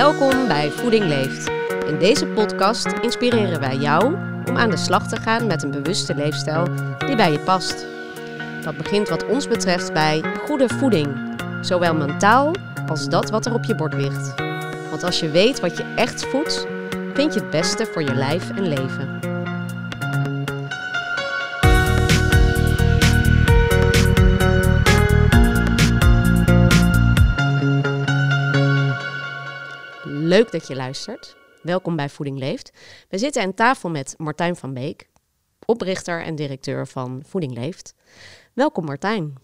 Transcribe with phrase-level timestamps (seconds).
[0.00, 1.50] Welkom bij Voeding Leeft.
[1.86, 4.14] In deze podcast inspireren wij jou
[4.48, 6.66] om aan de slag te gaan met een bewuste leefstijl
[7.06, 7.86] die bij je past.
[8.64, 12.52] Dat begint wat ons betreft bij goede voeding, zowel mentaal
[12.88, 14.34] als dat wat er op je bord ligt.
[14.90, 16.66] Want als je weet wat je echt voedt,
[17.14, 19.19] vind je het beste voor je lijf en leven.
[30.30, 31.36] Leuk dat je luistert.
[31.62, 32.72] Welkom bij Voeding Leeft.
[33.08, 35.08] We zitten aan tafel met Martijn van Beek,
[35.66, 37.94] oprichter en directeur van Voeding Leeft.
[38.52, 39.34] Welkom Martijn.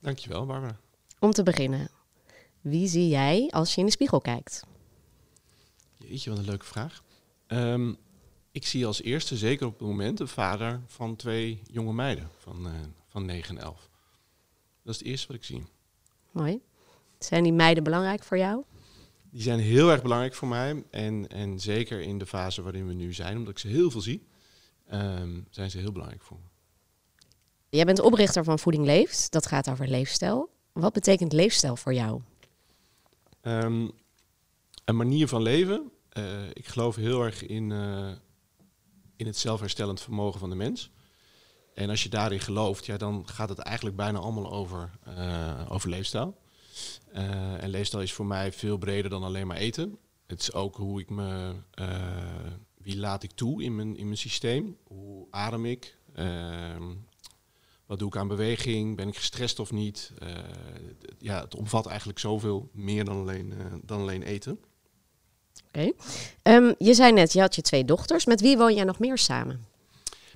[0.00, 0.76] Dankjewel, Barbara.
[1.18, 1.90] Om te beginnen,
[2.60, 4.64] wie zie jij als je in de spiegel kijkt?
[5.96, 7.02] Jeetje, wat een leuke vraag.
[7.46, 7.94] Ehm,
[8.50, 12.66] ik zie als eerste, zeker op het moment, een vader van twee jonge meiden van,
[12.66, 12.72] uh,
[13.08, 13.88] van 9 en 11.
[14.82, 15.64] Dat is het eerste wat ik zie.
[16.30, 16.60] Mooi.
[17.18, 18.64] Zijn die meiden belangrijk voor jou?
[19.34, 20.84] Die zijn heel erg belangrijk voor mij.
[20.90, 24.00] En, en zeker in de fase waarin we nu zijn, omdat ik ze heel veel
[24.00, 24.26] zie,
[24.86, 26.48] ehm, zijn ze heel belangrijk voor me.
[27.68, 29.32] Jij bent oprichter van Voeding Leeft.
[29.32, 30.50] Dat gaat over leefstijl.
[30.72, 32.20] Wat betekent leefstijl voor jou?
[33.42, 33.90] Um,
[34.84, 35.90] een manier van leven.
[36.12, 38.10] Uh, ik geloof heel erg in, uh,
[39.16, 40.90] in het zelfherstellend vermogen van de mens.
[41.74, 45.88] En als je daarin gelooft, ja, dan gaat het eigenlijk bijna allemaal over, uh, over
[45.88, 46.42] leefstijl.
[47.14, 49.98] Uh, en leefstijl is voor mij veel breder dan alleen maar eten.
[50.26, 51.96] Het is ook hoe ik me, uh,
[52.78, 54.76] wie laat ik toe in mijn, in mijn systeem?
[54.84, 55.96] Hoe adem ik?
[56.16, 56.76] Uh,
[57.86, 58.96] wat doe ik aan beweging?
[58.96, 60.12] Ben ik gestrest of niet?
[61.18, 64.58] ja, het omvat eigenlijk zoveel meer dan alleen, dan alleen eten.
[65.68, 65.90] Oké.
[66.42, 66.56] Okay.
[66.56, 68.24] Um, je zei net, je had je twee dochters.
[68.24, 69.66] Met wie woon jij nog meer samen?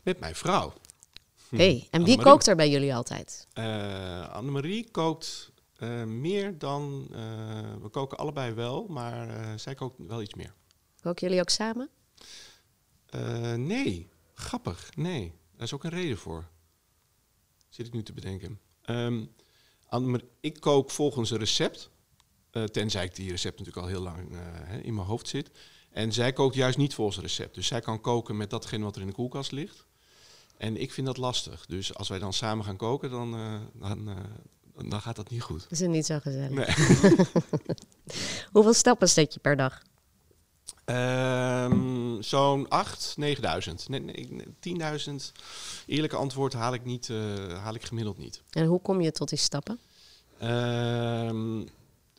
[0.03, 0.73] Met mijn vrouw.
[1.49, 3.47] Hey, en wie kookt er bij jullie altijd?
[4.33, 5.48] Annemarie kookt
[5.79, 7.09] uh, meer dan.
[7.11, 7.17] Uh,
[7.83, 10.55] we koken allebei wel, maar uh, zij kookt wel iets meer.
[11.01, 11.91] Koken jullie ook samen?
[13.57, 14.97] nee, grappig.
[14.97, 16.49] Nee, daar is ook een reden voor.
[17.69, 18.61] Zit ik nu te bedenken.
[18.87, 19.31] Um,
[20.41, 21.91] ik kook volgens een recept.
[22.51, 24.37] tenzij ik die recept natuurlijk al heel lang
[24.83, 25.51] in mijn hoofd zit.
[25.91, 27.55] En zij kookt juist niet volgens een recept.
[27.55, 29.87] Dus zij kan koken met datgene wat er in de koelkast ligt.
[30.57, 31.67] En ik vind dat lastig.
[31.67, 33.31] Dus als wij dan samen gaan koken, dan,
[33.75, 34.17] dan,
[34.85, 35.67] dan gaat dat niet goed.
[35.71, 36.51] Is niet zo gezellig.
[36.51, 37.15] Nee.
[38.53, 39.83] Hoeveel stappen zet je per dag?
[40.91, 43.89] Um, Zo'n 8, 9000.
[43.89, 44.47] Nee, nee,
[45.09, 45.15] 10.000.
[45.87, 47.19] Eerlijke antwoord haal ik, niet, uh,
[47.63, 48.43] haal ik gemiddeld niet.
[48.51, 49.79] En hoe kom je tot die stappen?
[50.43, 51.69] Um,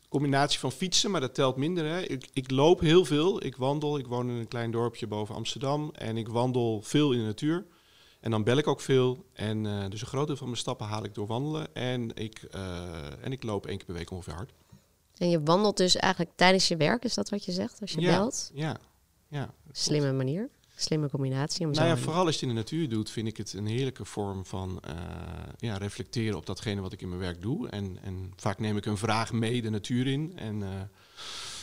[0.08, 1.84] combinatie van fietsen, maar dat telt minder.
[1.84, 2.00] Hè.
[2.00, 3.44] Ik, ik loop heel veel.
[3.44, 3.98] Ik wandel.
[3.98, 5.90] Ik woon in een klein dorpje boven Amsterdam.
[5.94, 7.64] En ik wandel veel in de natuur.
[8.20, 9.24] En dan bel ik ook veel.
[9.32, 11.74] En uh, dus een groot deel van mijn stappen haal ik door wandelen.
[11.74, 14.52] En ik, uh, en ik loop één keer per week ongeveer hard.
[15.16, 18.00] En je wandelt dus eigenlijk tijdens je werk, is dat wat je zegt als je
[18.00, 18.50] ja, belt?
[18.54, 18.76] Ja,
[19.28, 19.54] ja.
[19.72, 20.24] Slimme klopt.
[20.24, 21.66] manier, slimme combinatie.
[21.66, 24.04] Om nou ja, vooral als je in de natuur doet, vind ik het een heerlijke
[24.04, 24.94] vorm van uh,
[25.58, 27.68] ja, reflecteren op datgene wat ik in mijn werk doe.
[27.68, 30.32] En, en vaak neem ik een vraag mee de natuur in.
[30.36, 30.58] En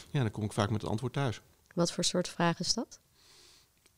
[0.09, 1.41] ja, dan kom ik vaak met het antwoord thuis.
[1.73, 2.99] Wat voor soort vraag is dat?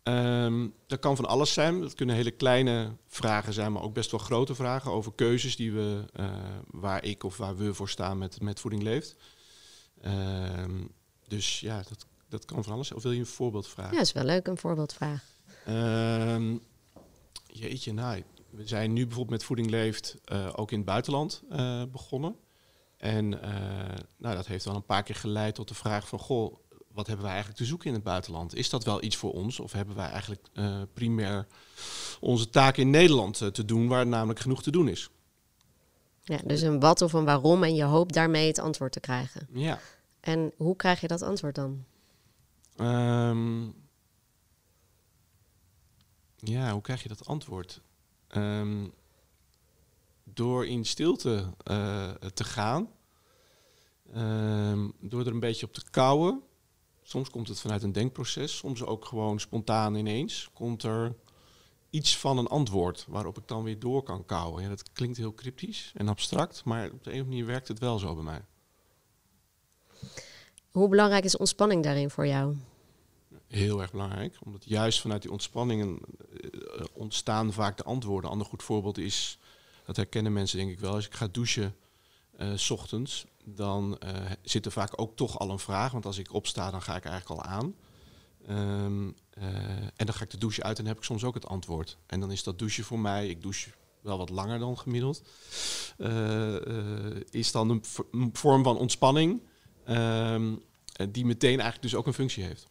[0.04, 1.82] Um, dat kan van alles zijn.
[1.82, 5.72] Dat kunnen hele kleine vragen zijn, maar ook best wel grote vragen over keuzes die
[5.72, 6.32] we, uh,
[6.68, 9.16] waar ik of waar we voor staan met, met Voeding Leeft.
[10.06, 10.92] Um,
[11.28, 12.98] dus ja, dat, dat kan van alles zijn.
[13.00, 13.94] Of wil je een voorbeeld vragen?
[13.94, 15.24] Ja, is wel leuk, een voorbeeldvraag.
[15.68, 16.62] Um,
[17.48, 21.84] jeetje, nou, we zijn nu bijvoorbeeld met Voeding Leeft uh, ook in het buitenland uh,
[21.92, 22.36] begonnen.
[22.98, 23.30] En
[24.18, 26.56] nou, dat heeft dan een paar keer geleid tot de vraag van, goh,
[27.00, 28.56] wat hebben wij eigenlijk te zoeken in het buitenland?
[28.56, 29.60] Is dat wel iets voor ons?
[29.60, 31.48] Of hebben wij eigenlijk uh, primair
[32.20, 35.10] onze taak in Nederland uh, te doen, waar namelijk genoeg te doen is?
[36.24, 39.48] Ja, dus een wat of een waarom en je hoopt daarmee het antwoord te krijgen.
[39.52, 39.80] Ja.
[40.20, 41.84] En hoe krijg je dat antwoord dan?
[42.78, 43.74] Um,
[46.38, 47.81] ja, hoe krijg je dat antwoord?
[48.36, 48.94] Um,
[50.24, 52.90] door in stilte uh, te gaan.
[54.16, 56.44] Um, door er een beetje op te kouwen.
[57.09, 60.50] Soms komt het vanuit een denkproces, soms ook gewoon spontaan ineens.
[60.54, 61.16] Komt er
[61.89, 64.63] iets van een antwoord waarop ik dan weer door kan kouwen.
[64.63, 67.68] Ja, dat klinkt heel cryptisch en abstract, maar op de een of andere manier werkt
[67.68, 68.42] het wel zo bij mij.
[70.72, 72.56] Hoe belangrijk is ontspanning daarin voor jou?
[73.48, 76.00] Heel erg belangrijk, omdat juist vanuit die ontspanningen
[76.42, 78.25] uh, ontstaan vaak de antwoorden.
[78.25, 79.39] Een ander goed voorbeeld is,
[79.86, 81.75] dat herkennen mensen denk ik wel, als ik ga douchen
[82.56, 84.09] s ochtends, dan uh,
[84.41, 85.91] zit er vaak ook toch al een vraag.
[85.91, 87.75] Want als ik opsta, dan ga ik eigenlijk al aan.
[88.50, 89.45] Um, uh,
[89.95, 91.97] en dan ga ik de douche uit en heb ik soms ook het antwoord.
[92.06, 93.69] En dan is dat douchen voor mij, ik douche
[94.01, 95.24] wel wat langer dan gemiddeld,
[97.30, 97.83] is dan een,
[98.33, 99.42] vorm van ontspanning.
[99.89, 100.62] Um,
[101.00, 102.68] eh, die meteen eigenlijk dus ook een functie heeft.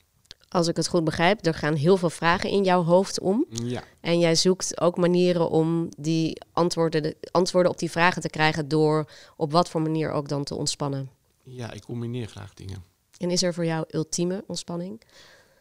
[0.49, 3.47] Als ik het goed begrijp, er gaan heel veel vragen in jouw hoofd om.
[3.49, 8.29] Ja, En jij zoekt ook manieren om die antwoorden, de antwoorden op die vragen te
[8.29, 11.11] krijgen door op wat voor manier ook dan te ontspannen.
[11.43, 12.85] ja ik combineer graag dingen.
[13.17, 15.03] En is er voor jou ultieme ontspanning?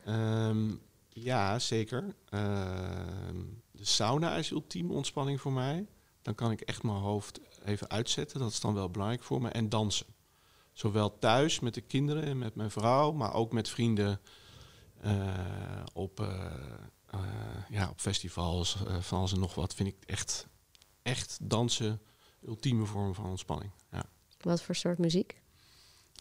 [0.06, 0.72] Ehm,
[1.10, 2.16] ja, zeker.
[2.30, 3.36] Ehm,
[3.72, 5.86] de sauna is ultieme ontspanning voor mij.
[6.22, 8.40] Dan kan ik echt mijn hoofd even uitzetten.
[8.40, 9.50] Dat is dan wel belangrijk voor me.
[9.50, 10.06] En dansen.
[10.74, 14.20] Zowel thuis met de kinderen en met mijn vrouw, maar ook met vrienden
[15.94, 17.20] op, eh, eh,
[17.70, 19.74] ja, op festivals, eh, van alles en nog wat.
[19.74, 20.48] Vind ik echt,
[21.02, 22.02] echt dansen
[22.48, 23.72] ultieme vorm van ontspanning.
[23.92, 24.04] Ja.
[24.42, 25.42] Wat voor soort muziek?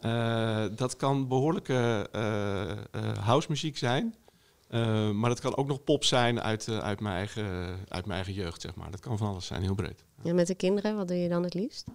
[0.01, 4.15] Eh, dat kan behoorlijke uh, uh, housemuziek zijn.
[5.15, 7.45] Maar dat kan ook nog pop zijn uit, uit, mijn eigen,
[7.89, 8.91] uit mijn eigen jeugd, zeg maar.
[8.91, 10.05] Dat kan van alles zijn, heel breed.
[10.23, 11.87] En met de kinderen, wat doe je dan het liefst?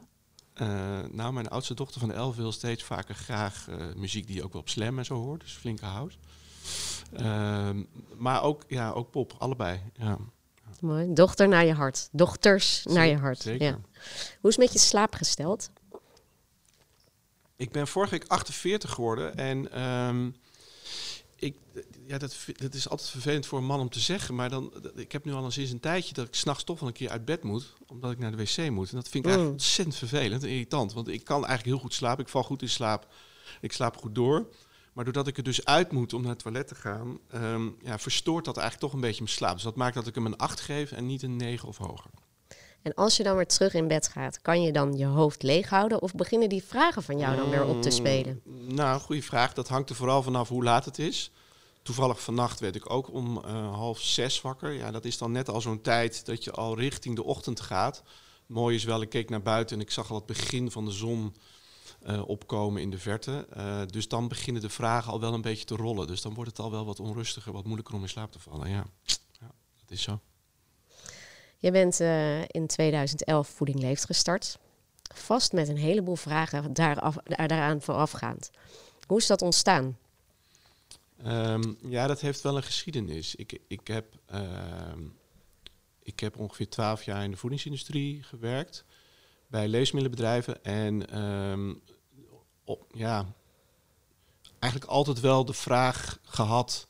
[1.11, 4.51] nou, mijn oudste dochter van de elf wil steeds vaker graag muziek die je ook
[4.51, 5.41] wel op slam en zo hoort.
[5.41, 6.17] Dus flinke house.
[7.13, 7.83] Ehm,
[8.17, 9.79] maar ook, ja, ook pop, allebei.
[9.97, 10.17] Ja.
[10.79, 11.13] Mooi.
[11.13, 12.09] Dochter naar je hart.
[12.11, 13.39] Dochters Zeker, naar je hart.
[13.39, 13.67] Zeker.
[13.67, 13.79] Ja.
[14.39, 15.69] Hoe is het met je slaap gesteld?
[17.55, 20.35] Ik ben vorige week 48 geworden en um,
[21.35, 21.55] ik,
[22.07, 25.11] ja, dat, dat, is altijd vervelend voor een man om te zeggen, maar dan, ik
[25.11, 27.43] heb nu al sinds een tijdje dat ik s'nachts toch wel een keer uit bed
[27.43, 28.89] moet, omdat ik naar de wc moet.
[28.89, 29.51] En dat vind ik eigenlijk Mm.
[29.51, 32.69] ontzettend vervelend en irritant, want ik kan eigenlijk heel goed slapen, ik val goed in
[32.69, 33.07] slaap,
[33.61, 34.47] ik slaap goed door.
[34.93, 37.99] Maar doordat ik er dus uit moet om naar het toilet te gaan, um, ja,
[37.99, 39.53] verstoort dat eigenlijk toch een beetje mijn slaap.
[39.53, 42.11] Dus dat maakt dat ik hem een 8 geef en niet een 9 of hoger.
[42.81, 45.69] En als je dan weer terug in bed gaat, kan je dan je hoofd leeg
[45.69, 48.41] houden of beginnen die vragen van jou dan weer op te spelen?
[48.43, 49.53] Mm, nou, goede vraag.
[49.53, 51.31] Dat hangt er vooral vanaf hoe laat het is.
[51.81, 54.71] Toevallig vannacht werd ik ook om uh, half zes wakker.
[54.71, 58.03] Ja, dat is dan net al zo'n tijd dat je al richting de ochtend gaat.
[58.45, 60.91] Mooi is wel, ik keek naar buiten en ik zag al het begin van de
[60.91, 61.35] zon
[62.07, 63.47] uh, opkomen in de verte.
[63.57, 66.07] Uh, dus dan beginnen de vragen al wel een beetje te rollen.
[66.07, 68.69] Dus dan wordt het al wel wat onrustiger, wat moeilijker om in slaap te vallen.
[68.69, 68.85] Ja,
[69.39, 70.19] ja dat is zo.
[71.57, 74.57] Je bent uh, in 2011 Voeding Leeft gestart.
[75.13, 78.51] Vast met een heleboel vragen daaraf, daaraan voorafgaand.
[79.07, 79.97] Hoe is dat ontstaan?
[81.25, 83.35] Um, ja, dat heeft wel een geschiedenis.
[83.35, 84.41] Ik, ik, heb, uh,
[86.03, 88.85] ik heb ongeveer twaalf jaar in de voedingsindustrie gewerkt.
[89.51, 90.63] Bij leesmiddelenbedrijven.
[90.63, 91.05] En
[92.65, 93.33] op, ja,
[94.59, 96.87] eigenlijk altijd wel de vraag gehad...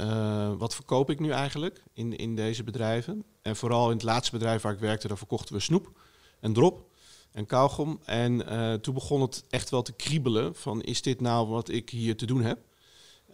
[0.00, 3.24] Uh, wat verkoop ik nu eigenlijk in, in deze bedrijven?
[3.42, 6.00] En vooral in het laatste bedrijf waar ik werkte, daar verkochten we snoep
[6.40, 6.86] en drop
[7.32, 8.00] en kauwgom.
[8.04, 11.90] En uh, toen begon het echt wel te kriebelen van is dit nou wat ik
[11.90, 12.58] hier te doen heb?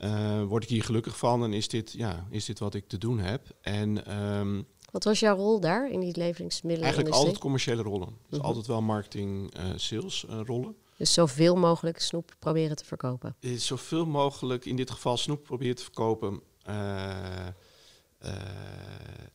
[0.02, 2.98] Uh, word ik hier gelukkig van en is dit, ja, is dit wat ik te
[2.98, 3.56] doen heb?
[3.60, 6.92] En, um, wat was jouw rol daar in die leveringsmiddelen?
[6.92, 8.08] Eigenlijk altijd commerciële rollen.
[8.08, 8.46] Dus mm -hmm.
[8.46, 10.76] altijd wel marketing, uh, sales rollen.
[10.96, 13.36] Dus zoveel mogelijk snoep proberen te verkopen?
[13.38, 16.42] Is zoveel mogelijk, in dit geval snoep proberen te verkopen.
[16.68, 17.46] Uh,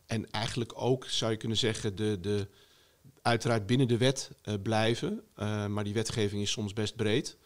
[0.06, 2.48] en eigenlijk ook, zou je kunnen zeggen, de, de,
[3.22, 4.32] uiteraard binnen de wet
[4.64, 5.24] blijven.
[5.68, 7.38] Maar die wetgeving is soms best breed.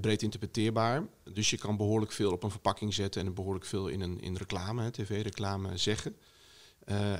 [0.00, 1.06] Breed interpreteerbaar.
[1.32, 4.36] Dus je kan behoorlijk veel op een verpakking zetten en behoorlijk veel in, een, in
[4.36, 6.16] reclame, tv-reclame zeggen.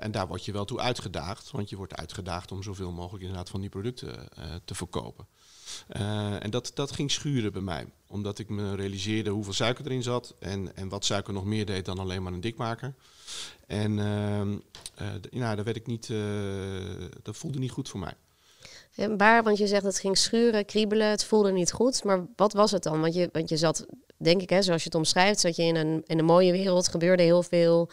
[0.01, 3.51] En daar word je wel toe uitgedaagd, want je wordt uitgedaagd om zoveel mogelijk inderdaad
[3.51, 4.29] van die producten
[4.65, 5.27] te verkopen.
[5.97, 7.87] Uh, en dat, dat ging schuren bij mij.
[8.07, 10.35] Omdat ik me realiseerde hoeveel suiker erin zat.
[10.39, 12.95] En, en wat suiker nog meer deed dan alleen maar een dikmaker.
[13.67, 14.41] En uh,
[15.31, 16.13] nou, dat werd ik niet.
[17.23, 18.15] dat voelde niet goed voor mij.
[18.95, 22.05] En waar, want je zegt het ging schuren, kriebelen, het voelde niet goed.
[22.05, 23.01] Maar wat was het dan?
[23.01, 25.77] Want je, want je zat, denk ik, hè, zoals je het omschrijft, zat je in
[25.77, 27.91] een, in een mooie wereld, gebeurde heel veel.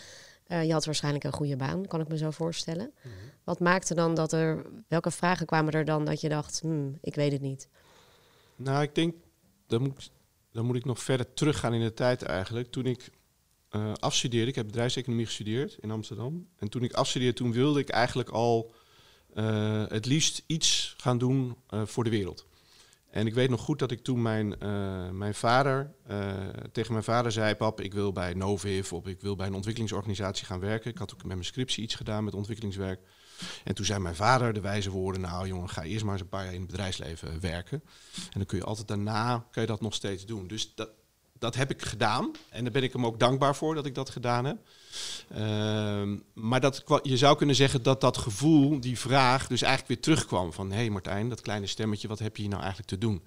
[0.50, 2.92] Uh, je had waarschijnlijk een goede baan, kan ik me zo voorstellen.
[2.94, 3.32] Mm -hmm.
[3.44, 7.16] Wat maakte dan dat er, welke vragen kwamen er dan dat je dacht, hmm, ik
[7.16, 7.68] weet het niet?
[8.56, 9.16] Nou, ik denk,
[9.68, 10.12] dan moet,
[10.52, 12.72] dan moet ik nog verder teruggaan in de tijd eigenlijk.
[12.72, 13.10] Toen ik
[13.72, 16.48] uh, afstudeerde, ik heb bedrijfseconomie gestudeerd in Amsterdam.
[16.58, 18.74] En toen ik afstudeerde, toen wilde ik eigenlijk al
[19.34, 22.48] uh, het liefst iets gaan doen voor de wereld.
[23.12, 25.96] En ik weet nog goed dat ik toen mijn, uh, mijn vader,
[26.72, 30.46] tegen mijn vader zei, pap, ik wil bij Noviv of ik wil bij een ontwikkelingsorganisatie
[30.46, 30.92] gaan werken.
[30.92, 33.00] Ik had ook met mijn scriptie iets gedaan met ontwikkelingswerk.
[33.64, 36.30] En toen zei mijn vader de wijze woorden, nou jongen, ga eerst maar eens een
[36.30, 37.82] paar jaar in het bedrijfsleven werken.
[38.16, 40.48] En dan kun je altijd daarna, kun je dat nog steeds doen.
[40.48, 40.90] Dus dat,
[41.40, 42.32] dat heb ik gedaan.
[42.50, 44.58] En daar ben ik hem ook dankbaar voor dat ik dat gedaan heb.
[45.38, 50.02] Uh, maar dat, je zou kunnen zeggen dat dat gevoel, die vraag, dus eigenlijk weer
[50.02, 50.54] terugkwam.
[50.54, 53.24] Van, hé hey Martijn, dat kleine stemmetje, wat heb je hier nou eigenlijk te doen?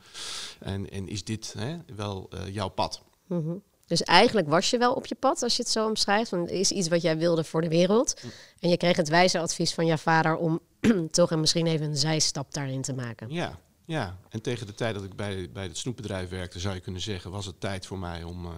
[0.60, 3.02] En, en is dit hè, wel uh, jouw pad?
[3.26, 3.62] Mm -hmm.
[3.86, 6.30] Dus eigenlijk was je wel op je pad, als je het zo omschrijft.
[6.30, 8.20] Want het is iets wat jij wilde voor de wereld.
[8.22, 8.30] Mm.
[8.60, 10.60] En je kreeg het wijze advies van je vader om
[11.10, 13.30] toch en misschien even een zijstap daarin te maken.
[13.30, 13.58] Ja,
[13.92, 17.00] Ja, en tegen de tijd dat ik bij, bij het snoepbedrijf werkte, zou je kunnen
[17.00, 18.52] zeggen, was het tijd voor mij om, uh,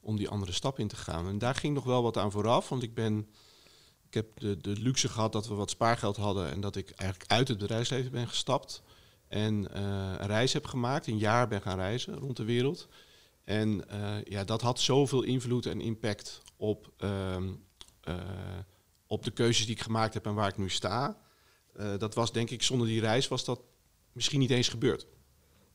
[0.00, 1.28] om die andere stap in te gaan.
[1.28, 3.28] En daar ging nog wel wat aan vooraf, want ik ben.
[4.06, 7.30] Ik heb de, de luxe gehad dat we wat spaargeld hadden en dat ik eigenlijk
[7.30, 8.82] uit het bedrijfsleven ben gestapt.
[9.28, 9.80] En uh,
[10.18, 12.88] een reis heb gemaakt, een jaar ben gaan reizen rond de wereld.
[13.44, 17.36] En uh, ja, dat had zoveel invloed en impact op, uh,
[19.06, 21.18] op de keuzes die ik gemaakt heb en waar ik nu sta.
[21.98, 23.60] dat was denk ik, zonder die reis was dat
[24.14, 25.06] misschien niet eens gebeurd.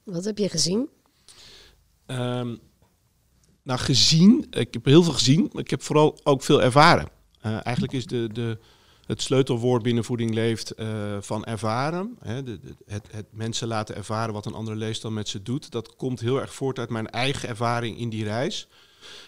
[0.03, 0.89] Wat heb je gezien?
[2.05, 2.59] Um,
[3.63, 7.09] nou, gezien, ik heb heel veel gezien, maar ik heb vooral ook veel ervaren.
[7.45, 8.57] Uh, eigenlijk is de, de,
[9.05, 12.17] het sleutelwoord binnen voeding leeft uh, van ervaren.
[12.19, 15.71] Hè, de, de, het, het, mensen laten ervaren wat een andere leefstijl met ze doet.
[15.71, 18.67] Dat komt heel erg voort uit mijn eigen ervaring in die reis.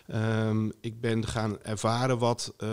[0.08, 2.70] Um, ik ben gaan ervaren wat uh,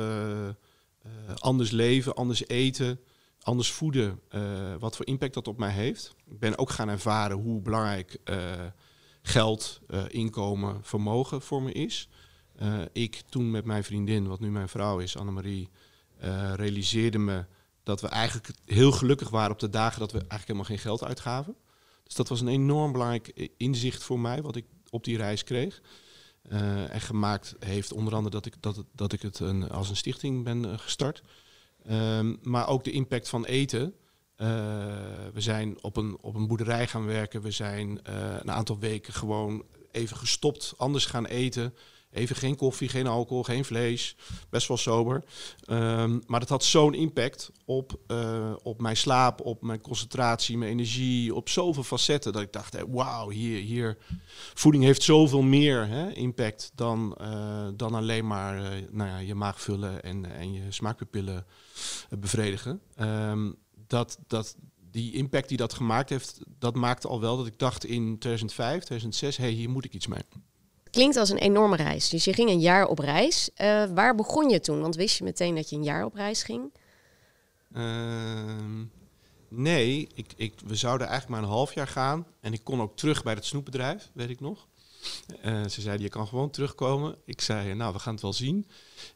[1.35, 3.01] anders leven, anders eten,
[3.49, 4.21] anders voeden,
[4.79, 6.15] wat voor impact dat op mij heeft.
[6.31, 8.21] Ik ben ook gaan ervaren hoe belangrijk
[9.23, 12.09] geld, inkomen, vermogen voor me is.
[12.93, 15.69] ik toen met mijn vriendin, wat nu mijn vrouw is, Annemarie
[16.55, 17.45] realiseerde me
[17.83, 21.05] dat we eigenlijk heel gelukkig waren op de dagen dat we eigenlijk helemaal geen geld
[21.05, 21.57] uitgaven.
[22.05, 25.83] Dus dat was een enorm belangrijk inzicht voor mij, wat ik op die reis kreeg.
[26.89, 30.45] En gemaakt heeft onder andere dat ik, dat, dat ik het een, als een stichting
[30.45, 31.23] ben gestart.
[31.91, 33.95] Um, maar ook de impact van eten.
[35.33, 37.43] we zijn op een, op een boerderij gaan werken.
[37.43, 38.01] We zijn
[38.41, 41.75] een aantal weken gewoon even gestopt, anders gaan eten.
[42.11, 44.17] Even geen koffie, geen alcohol, geen vlees.
[44.51, 45.25] Best wel sober.
[45.71, 50.71] Um, maar dat had zo'n impact op, uh, op mijn slaap, op mijn concentratie, mijn
[50.71, 52.33] energie, op zoveel facetten.
[52.33, 53.99] Dat ik dacht, hey, wauw, hier, hier.
[54.55, 59.35] Voeding heeft zoveel meer hè, impact dan, uh, dan alleen maar uh, nou ja, je
[59.35, 61.47] maag vullen en, en je smaakpapillen
[62.19, 62.81] bevredigen.
[63.01, 64.57] Um, dat, dat,
[64.91, 68.85] die impact die dat gemaakt heeft, dat maakte al wel dat ik dacht in 2005,
[68.85, 70.23] 2006, hé, hey, hier moet ik iets mee.
[70.99, 72.09] Klinkt als een enorme reis.
[72.09, 73.51] Dus je ging een jaar op reis.
[73.57, 74.81] Uh, waar begon je toen?
[74.81, 76.73] Want wist je meteen dat je een jaar op reis ging?
[77.77, 77.83] Uh,
[79.49, 82.27] nee, ik, ik, we zouden eigenlijk maar een half jaar gaan.
[82.41, 84.67] En ik kon ook terug bij het snoepbedrijf, weet ik nog.
[85.45, 87.17] Uh, ze zeiden, je kan gewoon terugkomen.
[87.25, 88.67] Ik zei, nou, we gaan het wel zien.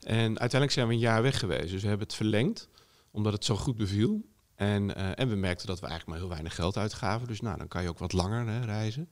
[0.01, 1.71] En uiteindelijk zijn we een jaar weg geweest.
[1.71, 2.69] Dus we hebben het verlengd,
[3.11, 4.21] omdat het zo goed beviel.
[4.55, 7.29] En, uh, en we merkten dat we eigenlijk maar heel weinig geld uitgaven.
[7.29, 9.09] Dus nou, dan kan je ook wat langer hè, reizen.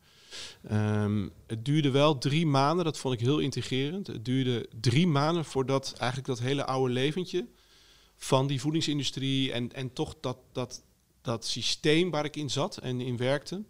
[0.73, 4.07] Um, het duurde wel drie maanden, dat vond ik heel integrerend.
[4.07, 7.47] Het duurde drie maanden voordat eigenlijk dat hele oude leventje
[8.17, 10.83] van die voedingsindustrie en, en toch dat, dat,
[11.23, 13.63] dat systeem waar ik in zat en in werkte,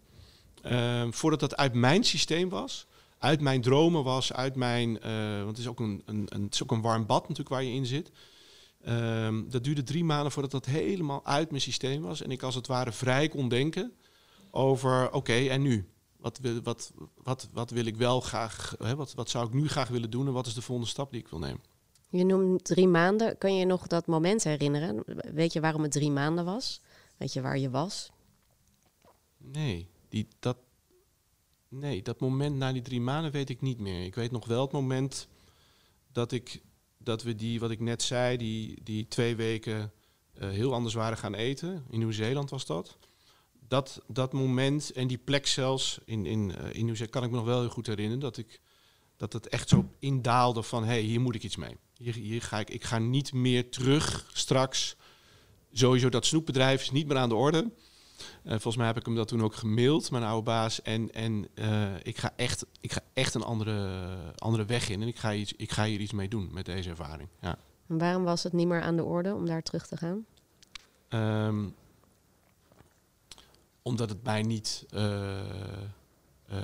[0.65, 2.85] um, voordat dat uit mijn systeem was,
[3.17, 6.53] uit mijn dromen was, uit mijn, uh, want het is, ook een, een, een, het
[6.53, 8.11] is ook een warm bad natuurlijk waar je in zit.
[8.87, 12.55] Um, dat duurde drie maanden voordat dat helemaal uit mijn systeem was en ik als
[12.55, 13.93] het ware vrij kon denken
[14.51, 15.87] over, oké, en nu?
[16.21, 16.91] Wat wil, wat,
[17.23, 20.27] wat, wat wil ik wel graag, hè, wat, wat zou ik nu graag willen doen
[20.27, 21.61] en wat is de volgende stap die ik wil nemen?
[22.09, 23.37] Je noemt drie maanden.
[23.37, 25.03] Kan je nog dat moment herinneren?
[25.33, 26.81] Weet je waarom het drie maanden was?
[27.17, 28.11] Weet je waar je was?
[29.37, 30.57] Nee, die, dat,
[31.67, 34.05] nee, dat moment na die drie maanden weet ik niet meer.
[34.05, 35.27] Ik weet nog wel het moment
[36.11, 36.61] dat, ik,
[36.97, 39.91] dat we die, wat ik net zei, die, die twee weken
[40.33, 41.85] uh, heel anders waren gaan eten.
[41.89, 42.97] In Nieuw-Zeeland was dat
[43.71, 47.35] dat, dat moment en die plek zelfs in, in, uh, in Nieuw-Zeeland kan ik me
[47.35, 48.19] nog wel heel goed herinneren.
[48.19, 48.61] Dat, ik,
[49.17, 51.77] dat het echt zo indaalde van, hé, hey, hier moet ik iets mee.
[51.97, 54.95] Hier, hier ga ik, ik ga niet meer terug straks.
[55.71, 57.71] Sowieso dat snoepbedrijf is niet meer aan de orde.
[58.43, 60.81] Uh, volgens mij heb ik hem dat toen ook gemaild, mijn oude baas.
[60.81, 65.01] En, en uh, ik, ga echt, ik ga echt een andere, andere weg in.
[65.01, 67.29] En ik ga, iets, ik ga hier iets mee doen met deze ervaring.
[67.41, 67.57] Ja.
[67.87, 70.25] En waarom was het niet meer aan de orde om daar terug te gaan?
[71.47, 71.75] Um,
[73.81, 74.85] omdat het mij niet.
[74.93, 75.39] Uh,
[76.51, 76.57] uh,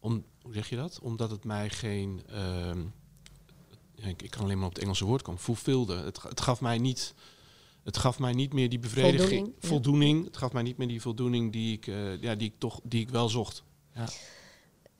[0.00, 0.98] om, hoe zeg je dat?
[1.02, 2.22] Omdat het mij geen.
[2.30, 5.40] Uh, ik, ik, kan alleen maar op het Engelse woord komen.
[5.40, 5.96] Fulfilde.
[5.96, 7.14] Het, het gaf mij niet.
[7.84, 9.54] Het gaf mij niet meer die bevrediging, voldoening.
[9.58, 10.24] voldoening.
[10.24, 11.86] Het gaf mij niet meer die voldoening die ik,
[12.20, 13.62] ja, die ik toch, die ik wel zocht.
[13.94, 14.08] Ja.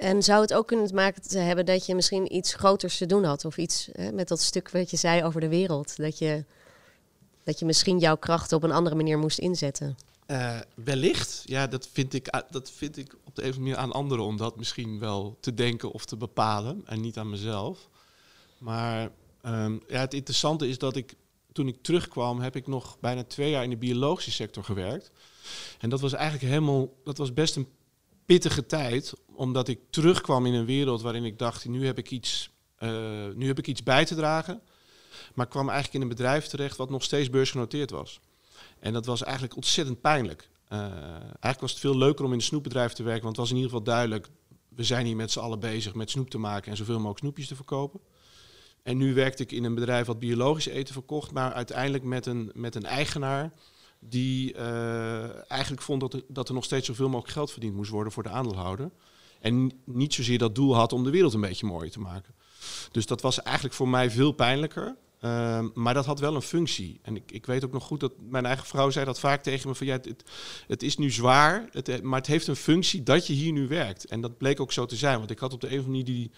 [0.01, 3.25] En zou het ook kunnen maken te hebben dat je misschien iets groters te doen
[3.25, 3.45] had?
[3.45, 5.97] Of iets hè, met dat stuk wat je zei over de wereld.
[5.97, 6.45] Dat je
[7.45, 9.97] dat je misschien jouw krachten op een andere manier moest inzetten?
[10.27, 11.43] Uh, wellicht.
[11.45, 14.25] Ja, dat vind, ik, ah, dat vind ik op de een of manier aan anderen
[14.25, 17.89] om dat misschien wel te denken of te bepalen en niet aan mezelf.
[18.59, 19.11] Maar
[19.47, 21.15] um, ja, het interessante is dat ik
[21.53, 25.11] toen ik terugkwam, heb ik nog bijna twee jaar in de biologische sector gewerkt.
[25.79, 27.69] En dat was eigenlijk helemaal, dat was best een
[28.25, 32.51] pittige tijd, omdat ik terugkwam in een wereld waarin ik dacht, nu heb ik iets,
[32.79, 32.91] uh,
[33.35, 34.61] nu heb ik iets bij te dragen.
[35.35, 38.21] Maar kwam eigenlijk in een bedrijf terecht wat nog steeds beursgenoteerd was.
[38.79, 40.49] En dat was eigenlijk ontzettend pijnlijk.
[40.73, 40.81] Uh,
[41.21, 43.57] eigenlijk was het veel leuker om in een snoepbedrijf te werken, want het was in
[43.63, 44.29] ieder geval duidelijk,
[44.69, 47.49] we zijn hier met z'n allen bezig met snoep te maken en zoveel mogelijk snoepjes
[47.49, 48.01] te verkopen.
[48.83, 52.51] En nu werkte ik in een bedrijf wat biologisch eten verkocht, maar uiteindelijk met een,
[52.55, 53.53] met een eigenaar
[53.99, 58.13] die uh, eigenlijk vond dat dat er nog steeds zoveel mogelijk geld verdiend moest worden
[58.13, 58.91] voor de aandeelhouder.
[59.41, 62.35] En niet zozeer dat doel had om de wereld een beetje mooier te maken.
[62.91, 64.97] Dus dat was eigenlijk voor mij veel pijnlijker.
[65.21, 66.99] Uh, maar dat had wel een functie.
[67.03, 69.69] En ik, ik weet ook nog goed dat mijn eigen vrouw zei dat vaak tegen
[69.69, 70.25] me van ja, het,
[70.67, 74.05] het is nu zwaar, het, maar het heeft een functie dat je hier nu werkt.
[74.05, 76.05] En dat bleek ook zo te zijn, want ik had op de een of andere
[76.05, 76.31] manier die,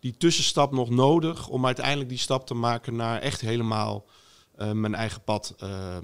[0.00, 4.06] die tussenstap nog nodig om uiteindelijk die stap te maken naar echt helemaal
[4.58, 5.96] uh, mijn eigen pad uh,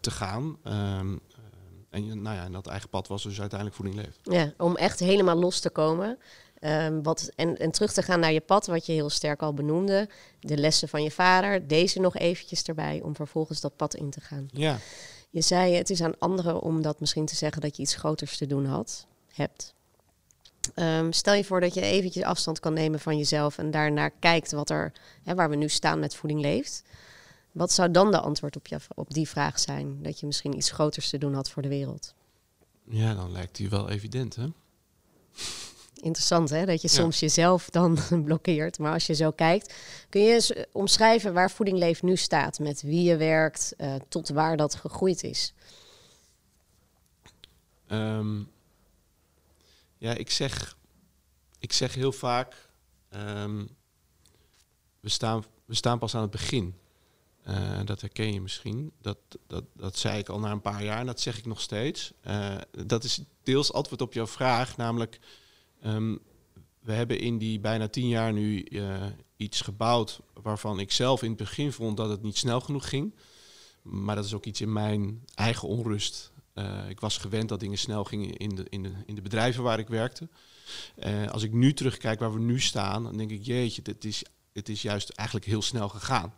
[0.00, 0.58] te gaan.
[0.62, 1.16] Ehm,
[1.90, 4.18] en, nou ja, en dat eigen pad was dus uiteindelijk voeding leeft.
[4.22, 6.18] Ja, om echt helemaal los te komen.
[6.66, 9.54] Um, wat, en, en terug te gaan naar je pad, wat je heel sterk al
[9.54, 10.08] benoemde.
[10.40, 14.20] De lessen van je vader, deze nog eventjes erbij om vervolgens dat pad in te
[14.20, 14.48] gaan.
[14.52, 14.78] Ja.
[15.30, 18.36] Je zei, het is aan anderen om dat misschien te zeggen dat je iets groters
[18.36, 19.74] te doen had, hebt.
[20.74, 24.52] Um, stel je voor dat je eventjes afstand kan nemen van jezelf en daarnaar kijkt
[24.52, 24.92] wat er,
[25.22, 26.82] hè, waar we nu staan met voeding leeft.
[27.52, 30.02] Wat zou dan de antwoord op, je, op die vraag zijn?
[30.02, 32.14] Dat je misschien iets groters te doen had voor de wereld?
[32.88, 34.46] Ja, dan lijkt die wel evident, hè?
[35.96, 36.64] Interessant, hè?
[36.66, 38.78] Dat je soms jezelf dan blokkeert.
[38.78, 39.74] Maar als je zo kijkt,
[40.08, 42.58] kun je eens omschrijven waar Voeding Leeft nu staat?
[42.58, 45.54] Met wie je werkt, uh, tot waar dat gegroeid is?
[47.88, 48.50] Um,
[49.98, 50.76] ja, ik zeg,
[51.58, 52.70] ik zeg heel vaak,
[53.10, 53.68] um,
[55.00, 56.74] we, staan, we staan pas aan het begin.
[57.48, 58.92] Uh, dat herken je misschien.
[59.00, 61.60] Dat, dat, dat zei ik al na een paar jaar en dat zeg ik nog
[61.60, 62.12] steeds.
[62.26, 65.18] Uh, dat is deels antwoord op jouw vraag, namelijk
[65.86, 66.18] um,
[66.80, 69.04] we hebben in die bijna tien jaar nu uh,
[69.36, 73.14] iets gebouwd waarvan ik zelf in het begin vond dat het niet snel genoeg ging.
[73.82, 76.32] Maar dat is ook iets in mijn eigen onrust.
[76.88, 79.78] ik was gewend dat dingen snel gingen in de, in de, in de bedrijven waar
[79.78, 80.28] ik werkte.
[81.30, 84.68] als ik nu terugkijk waar we nu staan, dan denk ik, jeetje, het is, het
[84.68, 86.34] is juist eigenlijk heel snel gegaan.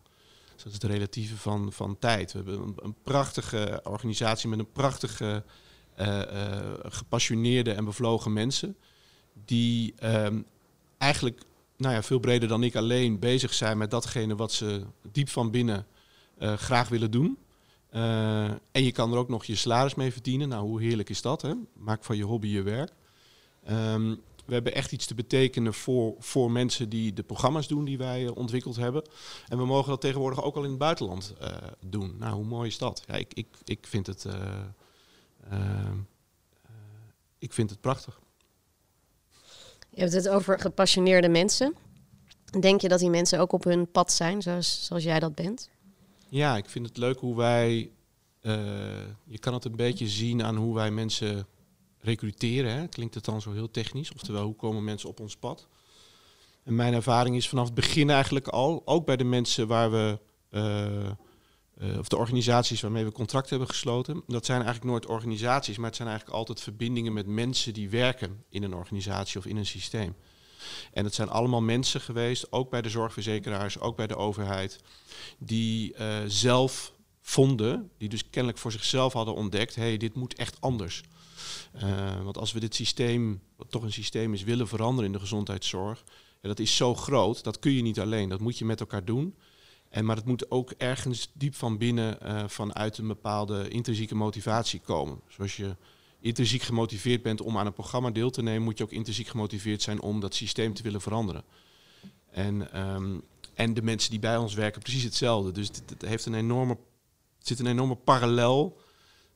[0.54, 2.32] Dus dat is het relatieve van, van tijd.
[2.32, 5.44] We hebben een, een prachtige organisatie met een prachtige,
[6.82, 8.76] gepassioneerde en bevlogen mensen.
[9.44, 10.46] Die um,
[10.98, 11.42] eigenlijk
[11.76, 15.50] nou ja, veel breder dan ik alleen bezig zijn met datgene wat ze diep van
[15.50, 15.86] binnen
[16.38, 17.38] uh, graag willen doen.
[18.70, 20.48] en je kan er ook nog je salaris mee verdienen.
[20.48, 21.42] Nou, hoe heerlijk is dat?
[21.42, 21.52] Hè?
[21.72, 22.92] Maak van je hobby je werk.
[23.70, 27.98] Um, we hebben echt iets te betekenen voor, voor mensen die de programma's doen die
[27.98, 29.02] wij uh, ontwikkeld hebben.
[29.48, 31.34] En we mogen dat tegenwoordig ook al in het buitenland
[31.80, 32.14] doen.
[32.18, 33.02] Nou, hoe mooi is dat?
[33.06, 34.26] Ja, ik, ik, ik vind het.
[37.38, 38.20] Ik vind het prachtig.
[39.98, 41.74] Je hebt het over gepassioneerde mensen.
[42.60, 45.70] Denk je dat die mensen ook op hun pad zijn, zoals, zoals jij dat bent?
[46.28, 47.90] Ja, ik vind het leuk hoe wij.
[49.24, 51.46] je kan het een beetje zien aan hoe wij mensen
[52.00, 52.72] recruteren.
[52.72, 52.86] Hè?
[52.86, 54.12] Klinkt het dan zo heel technisch?
[54.12, 55.66] Oftewel, hoe komen mensen op ons pad?
[56.64, 60.18] En mijn ervaring is vanaf het begin eigenlijk al, ook bij de mensen waar we,
[60.50, 61.10] uh,
[61.80, 65.86] uh, of de organisaties waarmee we contract hebben gesloten, dat zijn eigenlijk nooit organisaties, maar
[65.86, 69.66] het zijn eigenlijk altijd verbindingen met mensen die werken in een organisatie of in een
[69.66, 70.14] systeem.
[70.92, 74.80] En het zijn allemaal mensen geweest, ook bij de zorgverzekeraars, ook bij de overheid,
[75.38, 80.34] die uh, zelf vonden, die dus kennelijk voor zichzelf hadden ontdekt, hé, hey, dit moet
[80.34, 81.02] echt anders.
[81.82, 85.18] Uh, want als we dit systeem, wat toch een systeem is, willen veranderen in de
[85.18, 86.04] gezondheidszorg,
[86.42, 88.28] ja, dat is zo groot, dat kun je niet alleen.
[88.28, 89.34] Dat moet je met elkaar doen.
[89.90, 94.80] En, maar het moet ook ergens diep van binnen uh, vanuit een bepaalde intrinsieke motivatie
[94.80, 95.20] komen.
[95.28, 95.76] Zoals je
[96.20, 99.82] intrinsiek gemotiveerd bent om aan een programma deel te nemen, moet je ook intrinsiek gemotiveerd
[99.82, 101.44] zijn om dat systeem te willen veranderen.
[102.30, 103.22] En, um,
[103.54, 105.52] en de mensen die bij ons werken, precies hetzelfde.
[105.52, 106.76] Dus het heeft een enorme,
[107.38, 108.78] zit een enorme parallel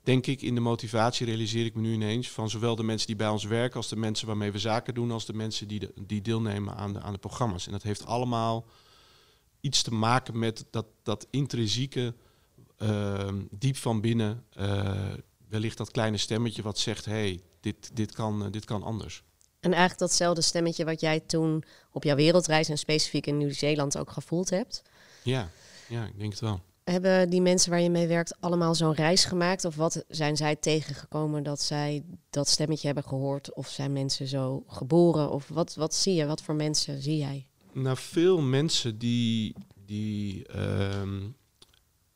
[0.03, 3.17] denk ik, in de motivatie realiseer ik me nu ineens van zowel de mensen die
[3.17, 6.23] bij ons werken als de mensen waarmee we zaken doen, als de mensen die, die
[6.23, 7.67] deelnemen aan de, aan de programma's.
[7.67, 8.67] En dat heeft allemaal
[9.63, 12.15] iets te maken met dat, dat intrinsieke,
[12.79, 15.13] uh, diep van binnen, uh,
[15.49, 19.23] wellicht dat kleine stemmetje wat zegt, hé, hey, dit, dit, kan, uh, dit kan anders.
[19.61, 24.11] En eigenlijk datzelfde stemmetje wat jij toen op jouw wereldreis en specifiek in Nieuw-Zeeland ook
[24.11, 24.83] gevoeld hebt?
[25.23, 25.51] Ja,
[25.89, 26.61] ja, ik denk het wel.
[26.85, 29.65] Hebben die mensen waar je mee werkt allemaal zo'n reis gemaakt?
[29.65, 33.55] Of wat zijn zij tegengekomen dat zij dat stemmetje hebben gehoord?
[33.55, 35.31] Of zijn mensen zo geboren?
[35.31, 36.27] Of wat, wat zie je?
[36.27, 37.47] Wat voor mensen zie jij?
[37.73, 39.55] Nou, veel mensen die,
[39.85, 41.37] die um,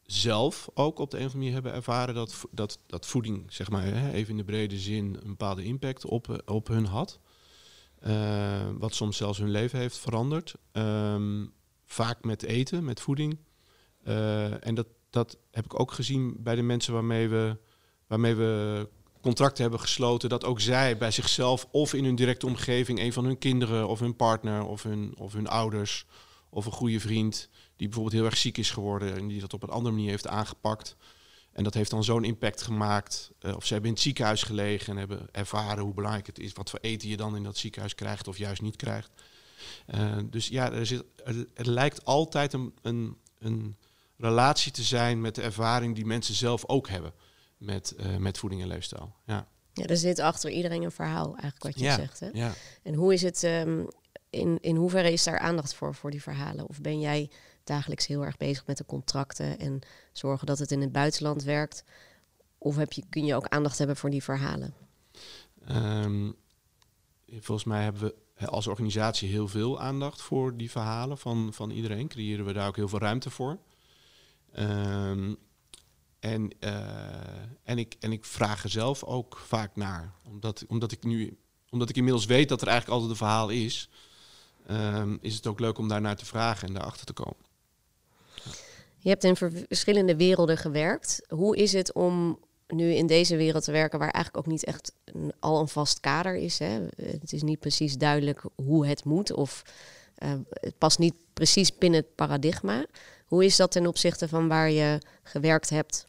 [0.03, 3.71] zelf ook op de een of andere manier hebben ervaren dat, dat, dat voeding, zeg
[3.71, 7.19] maar, even in de brede zin, een bepaalde impact op, op hun had.
[8.07, 10.55] Uh, wat soms zelfs hun leven heeft veranderd.
[10.73, 11.53] Um,
[11.85, 13.39] vaak met eten, met voeding.
[14.05, 17.57] Uh, en dat, dat heb ik ook gezien bij de mensen waarmee we,
[18.07, 18.89] waarmee we
[19.27, 20.29] contracten hebben gesloten.
[20.29, 24.01] Dat ook zij bij zichzelf of in hun directe omgeving, een van hun kinderen of
[24.01, 26.07] hun partner of hun, of hun ouders
[26.51, 29.63] of een goede vriend, die bijvoorbeeld heel erg ziek is geworden en die dat op
[29.63, 30.97] een andere manier heeft aangepakt.
[31.53, 33.31] En dat heeft dan zo'n impact gemaakt.
[33.41, 36.53] Uh, of ze hebben in het ziekenhuis gelegen en hebben ervaren hoe belangrijk het is.
[36.53, 39.11] Wat voor eten je dan in dat ziekenhuis krijgt of juist niet krijgt.
[39.95, 41.05] Uh, dus ja, er, zit,
[41.55, 43.77] er lijkt altijd een, een, een,
[44.19, 47.13] relatie te zijn met de ervaring die mensen zelf ook hebben
[47.57, 49.15] met, uh, met voeding en leefstijl.
[49.27, 49.49] Ja.
[49.73, 52.21] ja, er zit achter iedereen een verhaal, eigenlijk wat je ja, zegt.
[52.21, 52.29] Hè?
[52.33, 52.53] Ja.
[52.83, 53.89] En hoe is het, um,
[54.31, 56.69] in, in hoeverre is daar aandacht voor, voor die verhalen?
[56.69, 57.31] Of ben jij
[57.65, 59.81] dagelijks heel erg bezig met de contracten en
[60.13, 61.85] zorgen dat het in het buitenland werkt?
[62.59, 64.75] Of heb je, kun je ook aandacht hebben voor die verhalen?
[65.71, 66.37] Um,
[67.29, 72.09] volgens mij hebben we als organisatie heel veel aandacht voor die verhalen van, van iedereen.
[72.09, 73.59] Creëren we daar ook heel veel ruimte voor.
[74.59, 75.37] Um,
[76.21, 76.71] en, uh,
[77.63, 80.13] en, ik, en ik vraag er zelf ook vaak naar.
[80.25, 81.39] Omdat, omdat, ik nu,
[81.71, 83.89] omdat ik inmiddels weet dat er eigenlijk altijd een verhaal is,
[84.71, 87.45] um, is het ook leuk om daar naar te vragen en daarachter te komen.
[88.99, 91.23] Je hebt in verschillende werelden gewerkt.
[91.29, 94.93] Hoe is het om nu in deze wereld te werken waar eigenlijk ook niet echt
[95.05, 96.59] een, al een vast kader is?
[96.59, 96.87] Hè?
[96.97, 99.63] Het is niet precies duidelijk hoe het moet of
[100.19, 102.87] uh, het past niet precies binnen het paradigma.
[103.27, 106.09] Hoe is dat ten opzichte van waar je gewerkt hebt?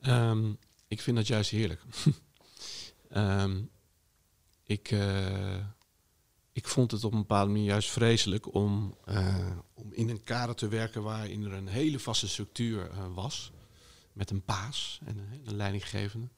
[0.00, 1.82] Um, ik vind dat juist heerlijk.
[3.14, 3.70] um,
[4.76, 5.56] ik, uh,
[6.52, 10.54] ik vond het op een bepaalde manier juist vreselijk om, uh, om in een kader
[10.54, 13.52] te werken waarin er een hele vaste structuur uh, was.
[14.12, 16.28] Met een baas en een, leidinggevende.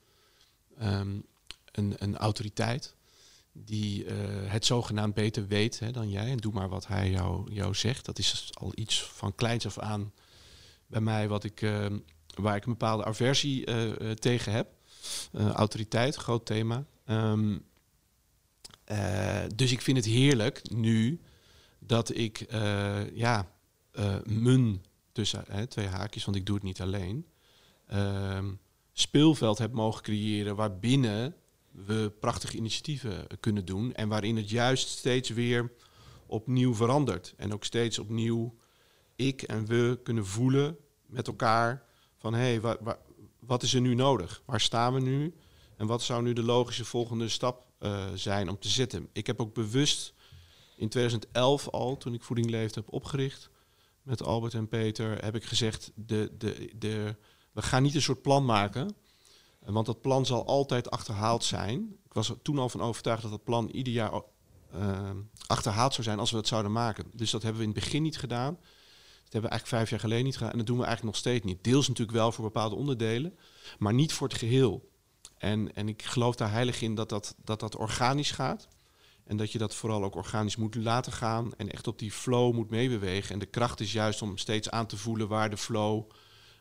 [0.77, 1.25] Een,
[1.73, 2.97] een autoriteit
[3.65, 4.13] die uh,
[4.45, 6.31] het zogenaamd beter weet hè, dan jij.
[6.31, 8.05] En doe maar wat hij jou, jou zegt.
[8.05, 10.13] Dat is al iets van kleins af aan
[10.87, 11.87] bij mij wat ik, uh,
[12.35, 14.69] waar ik een bepaalde aversie uh, tegen heb.
[15.33, 16.85] autoriteit, groot thema.
[17.07, 17.67] Um,
[19.55, 21.21] dus ik vind het heerlijk nu
[21.79, 22.47] dat ik
[23.13, 23.53] ja,
[24.25, 27.27] mijn, tussen twee haakjes, want ik doe het niet alleen,
[27.87, 28.53] ehm,
[28.93, 31.35] speelveld heb mogen creëren waarbinnen
[31.87, 33.95] we prachtige initiatieven kunnen doen.
[33.95, 35.73] En waarin het juist steeds weer
[36.27, 37.35] opnieuw verandert.
[37.37, 38.55] En ook steeds opnieuw
[39.17, 41.85] ik en we kunnen voelen met elkaar
[42.17, 42.99] van hé, hey, wa, wa,
[43.39, 44.43] wat is er nu nodig?
[44.45, 45.35] Waar staan we nu?
[45.77, 49.09] En wat zou nu de logische volgende stap uh, zijn om te zetten?
[49.13, 50.15] Ik heb ook bewust
[50.77, 53.51] in 2011 al, toen ik Voeding Leefde heb opgericht
[54.03, 57.17] met Albert en Peter, heb ik gezegd, de, de, de,
[57.53, 58.97] we gaan niet een soort plan maken
[59.59, 61.97] want dat plan zal altijd achterhaald zijn.
[62.05, 64.23] Ik was er toen al van overtuigd dat dat plan ieder jaar
[64.75, 65.11] uh,
[65.47, 67.05] achterhaald zou zijn als we dat zouden maken.
[67.13, 68.55] Dus dat hebben we in het begin niet gedaan.
[68.55, 70.53] Dat hebben we eigenlijk vijf jaar geleden niet gedaan.
[70.53, 71.65] En dat doen we eigenlijk nog steeds niet.
[71.65, 73.39] Deels natuurlijk wel voor bepaalde onderdelen,
[73.79, 74.91] maar niet voor het geheel.
[75.39, 78.69] En, en ik geloof daar heilig in dat dat, dat dat organisch gaat.
[79.25, 81.55] En dat je dat vooral ook organisch moet laten gaan.
[81.57, 83.33] En echt op die flow moet meebewegen.
[83.33, 86.11] En de kracht is juist om steeds aan te voelen waar de flow,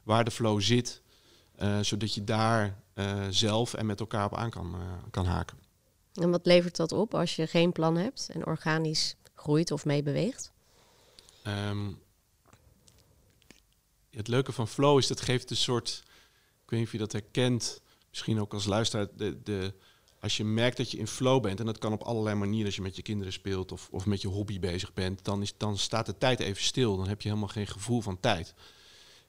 [0.04, 1.02] waar de flow zit.
[1.60, 2.84] Uh, zodat je daar
[3.30, 4.82] zelf en met elkaar op aan kan, uh,
[5.12, 5.58] kan haken.
[6.14, 10.52] En wat levert dat op als je geen plan hebt en organisch groeit of meebeweegt?
[11.44, 12.00] Um,
[14.10, 16.04] het leuke van flow is dat geeft een soort,
[16.64, 19.74] ik weet niet of je dat herkent, misschien ook als luisteraar, de, de,
[20.20, 22.76] als je merkt dat je in flow bent, en dat kan op allerlei manieren als
[22.76, 25.78] je met je kinderen speelt of, of met je hobby bezig bent, dan, is, dan
[25.78, 26.98] staat de tijd even stil.
[26.98, 28.54] Dan heb je helemaal geen gevoel van tijd.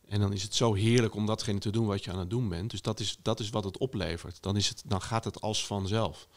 [0.09, 2.49] En dan is het zo heerlijk om datgene te doen wat je aan het doen
[2.49, 2.71] bent.
[2.71, 4.42] Dus dat is, dat is wat het oplevert.
[4.42, 6.29] Dan, is het, dan gaat het als vanzelf.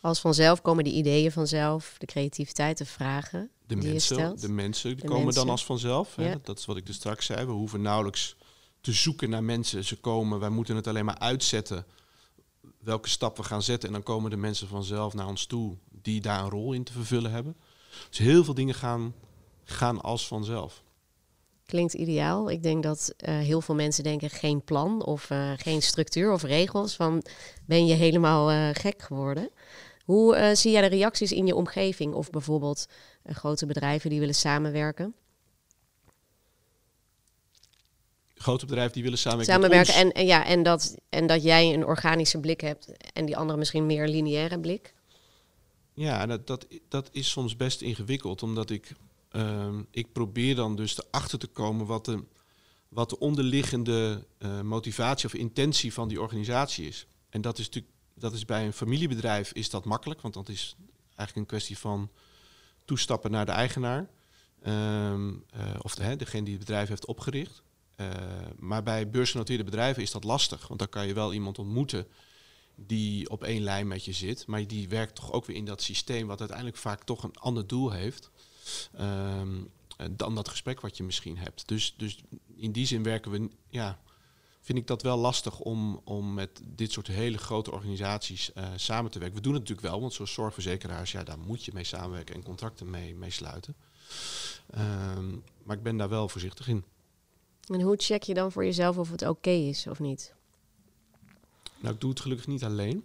[0.00, 3.50] Als vanzelf komen de ideeën vanzelf, de creativiteit, de vragen.
[3.66, 4.40] De die mensen, je stelt.
[4.40, 5.42] de mensen die De komen mensen.
[5.42, 6.14] dan als vanzelf.
[6.16, 6.30] Hè?
[6.30, 6.38] Ja.
[6.42, 7.46] Dat is wat ik dus straks zei.
[7.46, 8.36] We hoeven nauwelijks
[8.80, 9.84] te zoeken naar mensen.
[9.84, 11.86] Ze komen, wij moeten het alleen maar uitzetten.
[12.78, 13.88] Welke stap we gaan zetten.
[13.88, 16.92] En dan komen de mensen vanzelf naar ons toe die daar een rol in te
[16.92, 17.56] vervullen hebben.
[18.08, 19.14] Dus heel veel dingen gaan,
[19.64, 20.82] gaan als vanzelf.
[21.72, 22.50] Klinkt ideaal.
[22.50, 26.42] Ik denk dat uh, heel veel mensen denken geen plan of uh, geen structuur of
[26.42, 26.94] regels.
[26.96, 27.24] Van
[27.66, 29.50] ben je helemaal uh, gek geworden?
[30.04, 32.88] Hoe zie jij de reacties in je omgeving of bijvoorbeeld
[33.24, 35.14] grote bedrijven die willen samenwerken?
[38.34, 39.54] Grote bedrijven die willen samenwerken.
[39.54, 43.36] Samenwerken en, en, ja, en, dat, en dat jij een organische blik hebt en die
[43.36, 44.94] andere misschien meer lineaire blik.
[45.94, 48.92] Ja, dat, dat, dat is soms best ingewikkeld, omdat ik,
[49.32, 52.24] uh, ik probeer dan dus erachter te komen wat de,
[52.88, 57.06] wat de onderliggende uh, motivatie of intentie van die organisatie is.
[57.28, 60.76] En dat is natuurlijk, dat is bij een familiebedrijf is dat makkelijk, want dat is
[61.06, 62.10] eigenlijk een kwestie van
[62.84, 64.08] toestappen naar de eigenaar.
[64.66, 67.62] Um, uh, of de, degene die het bedrijf heeft opgericht.
[67.96, 68.08] Uh,
[68.58, 72.06] maar bij beursgenoteerde bedrijven is dat lastig, want dan kan je wel iemand ontmoeten
[72.74, 75.82] die op één lijn met je zit, maar die werkt toch ook weer in dat
[75.82, 78.30] systeem wat uiteindelijk vaak toch een ander doel heeft
[79.00, 79.70] um,
[80.10, 81.68] dan dat gesprek wat je misschien hebt.
[81.68, 82.22] Dus, dus
[82.56, 83.98] in die zin werken we, ja,
[84.60, 89.10] vind ik dat wel lastig om, om met dit soort hele grote organisaties uh, samen
[89.10, 89.36] te werken.
[89.36, 92.42] We doen het natuurlijk wel, want zoals zorgverzekeraars, ja, daar moet je mee samenwerken en
[92.42, 93.74] contracten mee, mee sluiten.
[94.78, 96.84] Um, maar ik ben daar wel voorzichtig in.
[97.66, 100.34] En hoe check je dan voor jezelf of het oké is of niet?
[101.80, 103.04] Nou, ik doe het gelukkig niet alleen.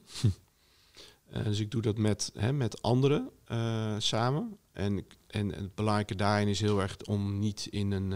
[1.34, 4.58] uh, dus ik doe dat met, hè, met anderen uh, samen.
[4.72, 5.06] En, en,
[5.38, 8.12] en, het belangrijke daarin is heel erg om niet in een.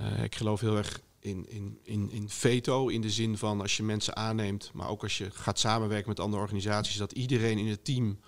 [0.00, 3.76] Uh, ik geloof heel erg in, in, in, in veto, in de zin van als
[3.76, 7.66] je mensen aanneemt, maar ook als je gaat samenwerken met andere organisaties, dat iedereen in
[7.66, 8.20] het team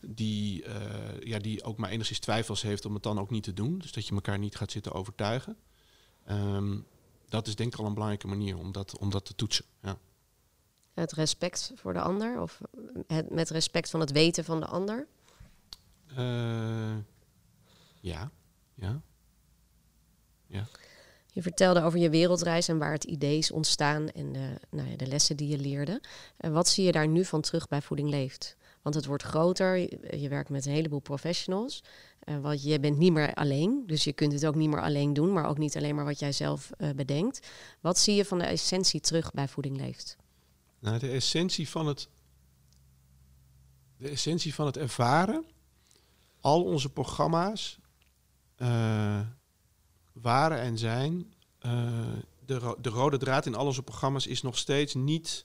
[0.00, 0.74] die, uh,
[1.20, 3.78] ja, die ook maar enigszins twijfels heeft om het dan ook niet te doen.
[3.78, 5.56] Dus dat je elkaar niet gaat zitten overtuigen.
[6.30, 6.86] Um,
[7.28, 9.64] dat is denk ik al een belangrijke manier om dat, om dat te toetsen.
[9.82, 9.98] Ja.
[10.94, 12.60] Het respect voor de ander of
[13.06, 15.06] het, met respect van het weten van de ander?
[16.10, 16.96] Uh,
[18.00, 18.30] ja,
[18.74, 19.00] ja.
[20.46, 20.68] ja.
[21.32, 24.96] Je vertelde over je wereldreis en waar het idee is ontstaan en de, nou ja,
[24.96, 26.02] de lessen die je leerde.
[26.36, 28.56] En wat zie je daar nu van terug bij Voeding Leeft?
[28.82, 29.76] Want het wordt groter,
[30.20, 31.82] je, werkt met een heleboel professionals.
[32.24, 35.12] Uh, want je bent niet meer alleen, dus je kunt het ook niet meer alleen
[35.12, 37.48] doen, maar ook niet alleen maar wat jij zelf uh, bedenkt.
[37.80, 40.16] Wat zie je van de essentie terug bij Voeding Leeft?
[40.78, 42.08] Nou, de essentie van het,
[43.96, 45.44] de essentie van het ervaren,
[46.48, 47.78] al onze programma's
[48.58, 49.20] uh,
[50.12, 51.32] waren en zijn.
[52.46, 55.44] de, ro de rode draad in al onze programma's is nog steeds niet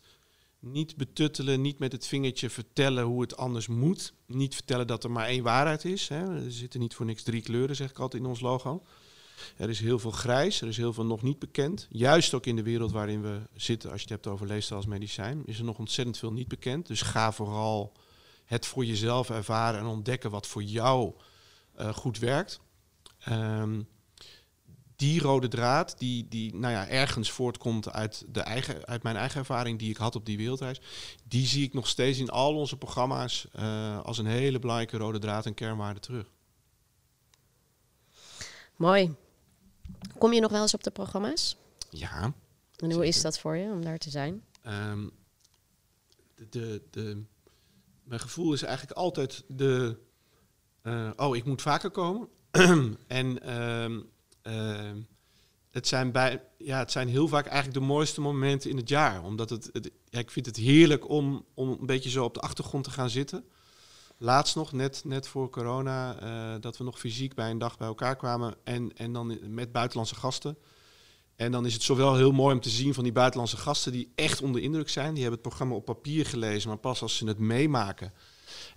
[0.59, 4.13] niet betuttelen, niet met het vingertje vertellen hoe het anders moet.
[4.25, 6.07] Niet vertellen dat er maar één waarheid is.
[6.07, 6.43] Hè.
[6.43, 8.83] Er zitten niet voor niks drie kleuren, zeg ik altijd in ons logo.
[9.57, 11.87] Er is heel veel grijs, er is heel veel nog niet bekend.
[11.89, 14.89] Juist ook in de wereld waarin we zitten, als je het hebt over leefstijl als
[14.89, 16.87] medicijn, is er nog ontzettend veel niet bekend.
[16.87, 17.91] Dus ga vooral
[18.45, 21.13] het voor jezelf ervaren en ontdekken wat voor jou
[21.79, 22.59] uh, goed werkt.
[23.29, 23.87] Um,
[24.95, 29.39] die rode draad, die, die nou ja, ergens voortkomt uit, de eigen, uit mijn eigen
[29.39, 30.81] ervaring die ik had op die wereldreis,
[31.23, 35.19] die zie ik nog steeds in al onze programma's uh, als een hele belangrijke rode
[35.19, 36.31] draad en kernwaarde terug.
[38.75, 39.15] Mooi.
[40.17, 41.57] Kom je nog wel eens op de programma's?
[41.89, 42.33] Ja.
[42.75, 44.43] En hoe is dat voor je om daar te zijn?
[44.67, 45.11] Um,
[46.35, 47.23] de, de, de,
[48.03, 49.97] mijn gevoel is eigenlijk altijd de.
[50.83, 52.27] Uh, oh, ik moet vaker komen.
[53.07, 54.09] en um,
[54.43, 54.91] uh,
[55.71, 59.23] het, zijn bij, ja, het zijn heel vaak eigenlijk de mooiste momenten in het jaar.
[59.23, 62.91] Omdat het, ik vind het heerlijk om, om een beetje zo op de achtergrond te
[62.91, 63.45] gaan zitten.
[64.17, 67.87] Laatst nog, net, net voor corona, uh, dat we nog fysiek bij een dag bij
[67.87, 68.55] elkaar kwamen.
[68.63, 70.57] En, en dan met buitenlandse gasten.
[71.35, 74.11] En dan is het zowel heel mooi om te zien van die buitenlandse gasten die
[74.15, 75.13] echt onder indruk zijn.
[75.13, 78.13] Die hebben het programma op papier gelezen, maar pas als ze het meemaken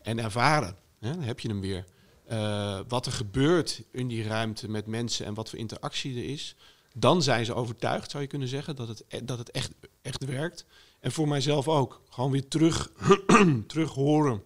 [0.02, 1.84] en ervaren, hè, dan heb je hem weer.
[2.30, 6.56] Uh, wat er gebeurt in die ruimte met mensen en wat voor interactie er is,
[6.94, 10.24] dan zijn ze overtuigd, zou je kunnen zeggen, dat het, e-, dat het echt, echt
[10.24, 10.66] werkt.
[11.00, 12.02] En voor mijzelf ook.
[12.08, 12.90] Gewoon weer terug,
[13.66, 14.42] terug horen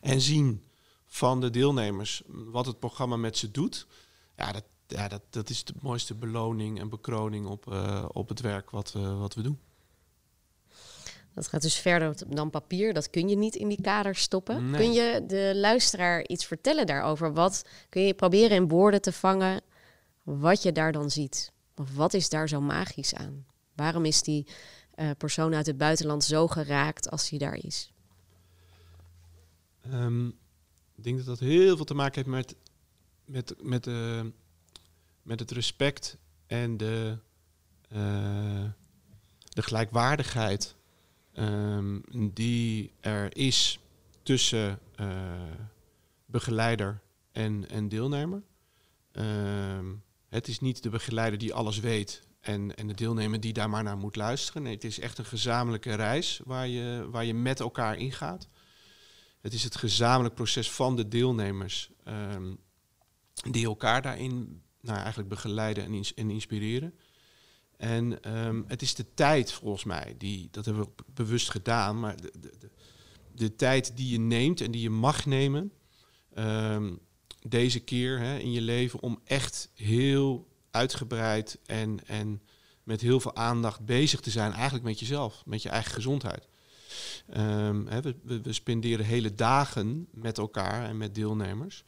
[0.00, 0.64] en zien
[1.06, 3.86] van de deelnemers wat het programma met ze doet.
[4.36, 8.40] Ja, dat, ja, dat, dat is de mooiste beloning en bekroning op, uh, op het
[8.40, 9.58] werk wat, uh, wat we doen.
[11.34, 12.94] Dat gaat dus verder dan papier.
[12.94, 14.70] Dat kun je niet in die kaders stoppen.
[14.70, 17.32] Kun je de luisteraar iets vertellen daarover?
[17.32, 19.60] Wat kun je proberen in woorden te vangen
[20.22, 21.52] wat je daar dan ziet?
[21.76, 23.46] Of wat is daar zo magisch aan?
[23.74, 24.46] Waarom is die
[24.96, 27.92] uh, persoon uit het buitenland zo geraakt als hij daar is?
[29.92, 30.26] Um,
[30.94, 32.56] ik denk dat dat heel veel te maken heeft met,
[33.24, 34.20] met, met, uh,
[35.24, 37.18] met het respect en de,
[37.92, 38.64] uh,
[39.48, 40.76] de gelijkwaardigheid
[41.38, 42.02] um,
[42.34, 43.78] die er is
[44.22, 45.08] tussen uh,
[46.26, 47.00] begeleider
[47.32, 48.42] en, en deelnemer.
[49.12, 53.70] Um, het is niet de begeleider die alles weet en, en de deelnemer die daar
[53.70, 54.62] maar naar moet luisteren.
[54.62, 58.48] Nee, het is echt een gezamenlijke reis waar je, waar je met elkaar ingaat.
[59.40, 62.58] Het is het gezamenlijk proces van de deelnemers um,
[63.50, 66.94] die elkaar daarin nou, eigenlijk begeleiden en, ins en inspireren.
[67.76, 72.16] En um, het is de tijd, volgens mij, die, dat hebben we bewust gedaan, maar
[72.20, 72.70] de, de,
[73.34, 75.72] de, tijd die je neemt en die je mag nemen,
[76.38, 76.98] um,
[77.48, 82.42] deze keer hè, in je leven, om echt heel uitgebreid en, en
[82.82, 86.48] met heel veel aandacht bezig te zijn, eigenlijk met jezelf, met je eigen gezondheid.
[87.36, 91.84] Um, hè, we, we, we spenderen hele dagen met elkaar en met deelnemers.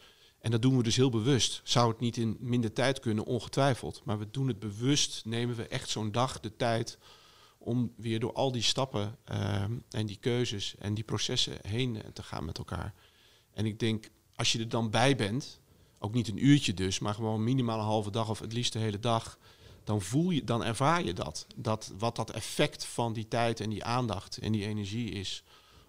[0.47, 1.61] En dat doen we dus heel bewust.
[1.65, 4.03] Zou het niet in minder tijd kunnen, ongetwijfeld.
[4.05, 6.99] Maar we doen het bewust, nemen we echt zo'n dag de tijd
[7.59, 12.23] om weer door al die stappen ehm, en die keuzes en die processen heen te
[12.23, 12.95] gaan met elkaar.
[13.53, 15.61] En ik denk, als je er dan bij bent,
[15.99, 18.79] ook niet een uurtje dus, maar gewoon minimaal een halve dag of het liefst de
[18.79, 19.39] hele dag,
[19.85, 21.47] dan voel je, dan ervaar je dat.
[21.57, 21.93] dat.
[21.99, 25.43] Wat dat effect van die tijd en die aandacht en die energie is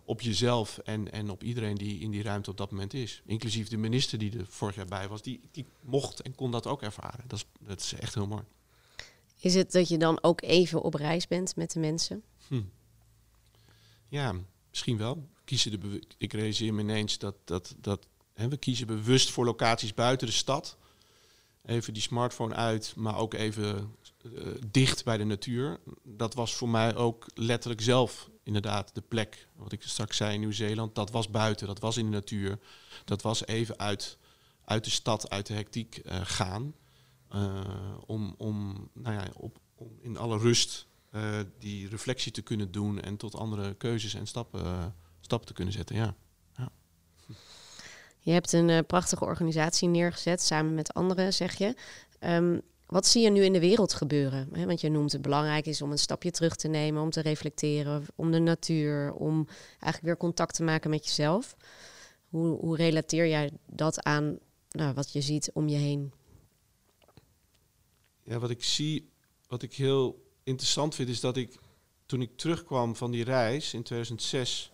[0.07, 3.21] op jezelf en, en op iedereen die in die ruimte op dat moment is.
[3.25, 6.67] Inclusief de minister die er vorig jaar bij was, die, die mocht en kon dat
[6.67, 7.23] ook ervaren.
[7.27, 8.43] Dat is, dat is echt heel mooi.
[9.39, 12.23] Is het dat je dan ook even op reis bent met de mensen?
[12.47, 12.61] Hm.
[14.07, 14.33] Ja,
[14.69, 15.27] misschien wel.
[15.43, 19.93] Kiezen de ik realiseer me ineens dat, dat, dat hè, we kiezen bewust voor locaties
[19.93, 20.77] buiten de stad.
[21.65, 25.79] Even die smartphone uit, maar ook even uh, dicht bij de natuur.
[26.03, 30.39] Dat was voor mij ook letterlijk zelf inderdaad de plek, wat ik straks zei in
[30.39, 30.95] Nieuw-Zeeland.
[30.95, 32.59] Dat was buiten, dat was in de natuur.
[33.05, 34.17] Dat was even uit,
[34.65, 36.75] uit de stad, uit de hectiek uh, gaan.
[37.35, 37.61] Uh,
[38.05, 43.01] om, om, nou ja, op, om in alle rust uh, die reflectie te kunnen doen
[43.01, 45.95] en tot andere keuzes en stappen, stappen te kunnen zetten.
[45.95, 46.15] Ja.
[46.55, 46.69] ja.
[48.19, 51.75] Je hebt een prachtige organisatie neergezet samen met anderen, zeg je.
[52.19, 54.65] Um, wat zie je nu in de wereld gebeuren?
[54.65, 58.05] Want je noemt het belangrijk is om een stapje terug te nemen, om te reflecteren,
[58.15, 61.55] om de natuur, om eigenlijk weer contact te maken met jezelf.
[62.29, 66.13] Hoe, hoe relateer jij dat aan nou, wat je ziet om je heen?
[68.23, 69.09] Ja, wat ik zie,
[69.47, 71.55] wat ik heel interessant vind, is dat ik
[72.05, 74.71] toen ik terugkwam van die reis in 2006,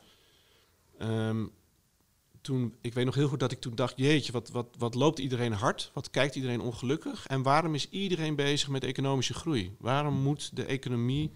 [2.44, 5.20] toen, ik weet nog heel goed dat ik toen dacht, jeetje, wat, wat, wat loopt
[5.20, 5.92] iedereen hard?
[5.94, 7.28] Wat kijkt iedereen ongelukkig?
[7.28, 9.76] En waarom is iedereen bezig met economische groei?
[9.80, 11.32] Waarom moet de economie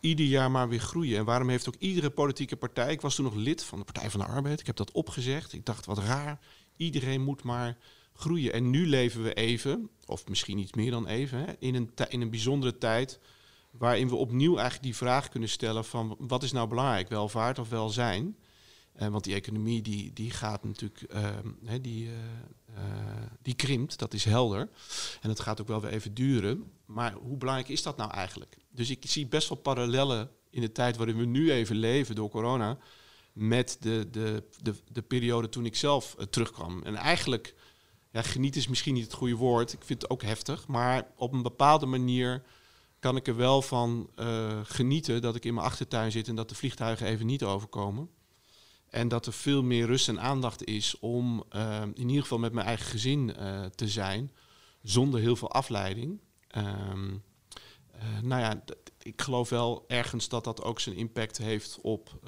[0.00, 1.18] ieder jaar maar weer groeien?
[1.18, 4.10] En waarom heeft ook iedere politieke partij, ik was toen nog lid van de Partij
[4.10, 5.52] van de Arbeid, ik heb dat opgezegd.
[5.52, 6.38] Ik dacht, wat raar,
[6.76, 7.78] iedereen moet maar
[8.12, 8.52] groeien.
[8.52, 12.20] En nu leven we even, of misschien iets meer dan even, hè, in, een in
[12.20, 13.18] een bijzondere tijd
[13.70, 17.68] waarin we opnieuw eigenlijk die vraag kunnen stellen van wat is nou belangrijk, welvaart of
[17.68, 18.36] welzijn?
[19.00, 22.12] Uh, want die economie die, die gaat natuurlijk, uh, die, uh,
[23.42, 24.68] die krimpt, dat is helder.
[25.20, 26.70] En het gaat ook wel weer even duren.
[26.84, 28.56] Maar hoe belangrijk is dat nou eigenlijk?
[28.70, 32.30] Dus ik zie best wel parallellen in de tijd waarin we nu even leven door
[32.30, 32.78] corona.
[33.32, 36.82] Met de, de, de, de periode toen ik zelf terugkwam.
[36.82, 37.54] En eigenlijk,
[38.10, 39.72] ja, geniet is misschien niet het goede woord.
[39.72, 40.66] Ik vind het ook heftig.
[40.66, 42.42] Maar op een bepaalde manier
[42.98, 44.10] kan ik er wel van
[44.62, 48.10] genieten dat ik in mijn achtertuin zit en dat de vliegtuigen even niet overkomen.
[48.90, 52.52] En dat er veel meer rust en aandacht is om uh, in ieder geval met
[52.52, 54.30] mijn eigen gezin uh, te zijn,
[54.82, 56.20] zonder heel veel afleiding.
[56.56, 57.22] Um,
[57.96, 58.62] uh, nou ja,
[59.02, 62.20] ik geloof wel ergens dat dat ook zijn impact heeft op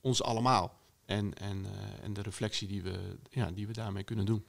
[0.00, 0.80] ons allemaal.
[1.04, 1.66] En, en,
[2.02, 4.44] en de reflectie die we, ja, die we daarmee kunnen doen.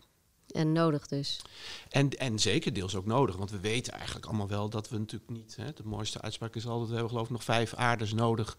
[0.53, 1.41] En nodig dus.
[1.89, 5.31] En, en zeker deels ook nodig, want we weten eigenlijk allemaal wel dat we natuurlijk
[5.31, 5.55] niet.
[5.55, 8.57] Hè, de mooiste uitspraak is altijd: we hebben geloof ik nog vijf aardes nodig.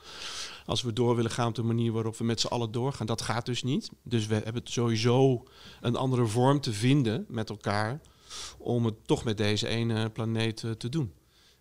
[0.66, 3.06] Als we door willen gaan op de manier waarop we met z'n allen doorgaan.
[3.06, 3.90] Dat gaat dus niet.
[4.02, 5.44] Dus we hebben sowieso
[5.80, 8.00] een andere vorm te vinden met elkaar.
[8.58, 11.12] om het toch met deze ene planeet uh, te doen.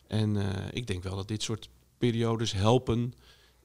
[0.08, 3.14] En uh, ik denk wel dat dit soort periodes helpen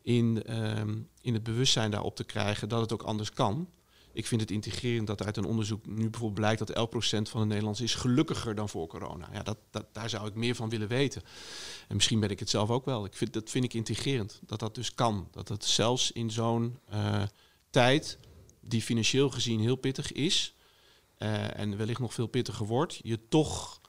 [0.03, 0.81] in, uh,
[1.21, 3.69] in het bewustzijn daarop te krijgen dat het ook anders kan.
[4.19, 7.47] Ik vind het integrerend dat uit een onderzoek nu bijvoorbeeld blijkt dat 11% van de
[7.47, 9.29] Nederlanders is gelukkiger dan voor corona.
[9.33, 11.23] Ja, dat, dat, daar zou ik meer van willen weten.
[11.89, 13.05] En misschien ben ik het zelf ook wel.
[13.05, 15.29] Ik vind, dat vind ik integrerend, dat dat dus kan.
[15.31, 17.23] Dat het zelfs in zo'n uh,
[17.71, 18.19] tijd,
[18.61, 20.55] die financieel gezien heel pittig is,
[21.19, 23.81] uh, en wellicht nog veel pittiger wordt, je toch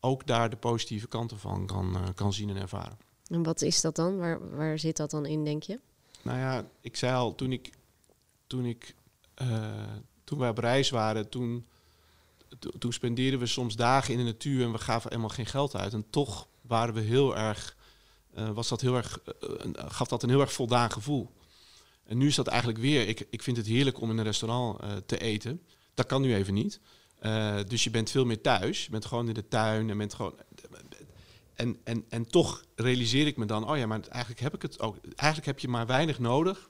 [0.00, 2.98] ook daar de positieve kanten van kan, uh, kan zien en ervaren.
[3.26, 4.16] En wat is dat dan?
[4.16, 5.80] Waar, waar zit dat dan in, denk je?
[6.22, 7.70] Nou ja, ik zei al, toen ik,
[8.46, 8.96] toen ik
[10.24, 11.66] toen wij op reis waren, toen,
[12.78, 15.92] toen spendeerden we soms dagen in de natuur en we gaven helemaal geen geld uit.
[15.92, 17.76] En toch waren we heel erg,
[18.38, 21.30] uh, was dat heel erg, uh, gaf dat een heel erg voldaan gevoel.
[22.04, 24.80] En nu is dat eigenlijk weer, ik, ik vind het heerlijk om in een restaurant
[25.06, 25.62] te eten.
[25.94, 26.80] Dat kan nu even niet.
[27.68, 28.84] dus je bent veel meer thuis.
[28.84, 30.34] Je bent gewoon in de tuin en bent gewoon.
[31.54, 34.80] En, en, en toch realiseer ik me dan, oh ja, maar eigenlijk heb ik het
[34.80, 34.96] ook.
[35.04, 36.68] Eigenlijk heb je maar weinig nodig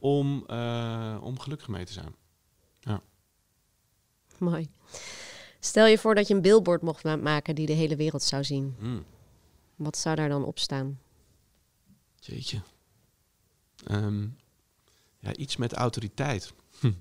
[0.00, 2.14] om, uh, om gelukkig mee te zijn.
[2.80, 3.02] Ja.
[4.38, 4.68] Mooi.
[5.60, 8.74] Stel je voor dat je een billboard mocht maken die de hele wereld zou zien.
[8.78, 9.04] Hmm.
[9.76, 11.00] Wat zou daar dan op staan?
[12.14, 12.62] Jeetje.
[13.90, 14.36] Um,
[15.18, 16.52] ja, iets met autoriteit.
[16.80, 16.92] Hm.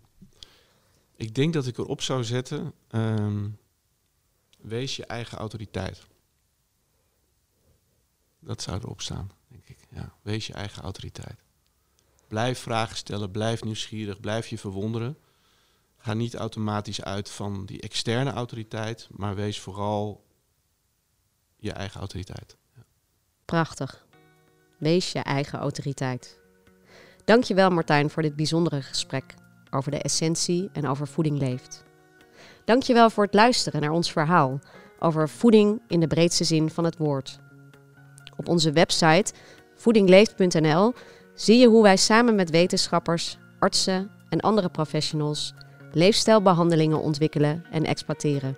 [1.15, 2.73] Ik denk dat ik erop zou zetten.
[2.89, 3.57] Um,
[4.57, 6.07] wees je eigen autoriteit.
[8.39, 9.77] Dat zou erop staan, denk ik.
[9.91, 11.43] Ja, wees je eigen autoriteit.
[12.29, 15.17] Blijf vragen stellen, blijf nieuwsgierig, blijf je verwonderen.
[15.97, 20.25] Ga niet automatisch uit van die externe autoriteit, maar wees vooral
[21.55, 22.57] je eigen autoriteit.
[23.45, 24.05] Prachtig.
[24.77, 26.39] Wees je eigen autoriteit.
[27.25, 29.33] Dankjewel Martijn voor dit bijzondere gesprek
[29.69, 31.83] over de essentie en over voeding leeft.
[32.65, 34.59] Dankjewel voor het luisteren naar ons verhaal
[34.99, 37.39] over voeding in de breedste zin van het woord.
[38.37, 39.33] Op onze website
[39.75, 40.93] voedingleeft.nl
[41.41, 45.53] zie je hoe wij samen met wetenschappers, artsen en andere professionals
[45.91, 48.57] leefstijlbehandelingen ontwikkelen en exploiteren.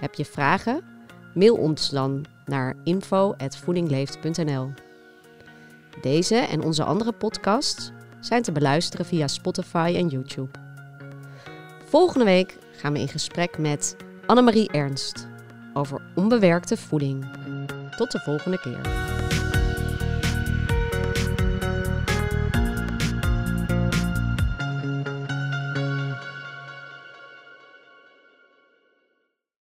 [0.00, 0.84] Heb je vragen?
[1.34, 4.72] Mail ons dan naar info.voedingleeft.nl.
[6.00, 10.50] Deze en onze andere podcasts zijn te beluisteren via Spotify en YouTube.
[11.84, 15.28] Volgende week gaan we in gesprek met Annemarie Ernst
[15.74, 17.26] over onbewerkte voeding.
[17.96, 19.13] Tot de volgende keer.